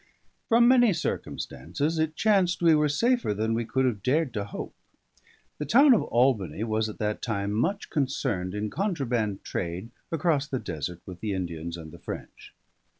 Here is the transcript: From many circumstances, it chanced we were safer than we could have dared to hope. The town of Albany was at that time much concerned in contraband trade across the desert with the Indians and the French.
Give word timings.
From 0.49 0.67
many 0.67 0.93
circumstances, 0.93 1.99
it 1.99 2.15
chanced 2.15 2.63
we 2.63 2.73
were 2.73 2.89
safer 2.89 3.35
than 3.35 3.53
we 3.53 3.65
could 3.65 3.85
have 3.85 4.01
dared 4.01 4.33
to 4.33 4.45
hope. 4.45 4.73
The 5.59 5.65
town 5.67 5.93
of 5.93 6.01
Albany 6.05 6.63
was 6.63 6.89
at 6.89 6.97
that 6.97 7.21
time 7.21 7.51
much 7.51 7.91
concerned 7.91 8.55
in 8.55 8.71
contraband 8.71 9.43
trade 9.43 9.91
across 10.11 10.47
the 10.47 10.57
desert 10.57 11.01
with 11.05 11.19
the 11.19 11.33
Indians 11.33 11.77
and 11.77 11.91
the 11.91 11.99
French. 11.99 12.55